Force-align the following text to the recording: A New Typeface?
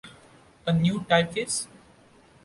A 0.65 0.73
New 0.73 1.01
Typeface? 1.07 1.67